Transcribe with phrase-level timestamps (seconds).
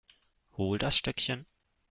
[0.57, 1.45] Hol das Stöckchen.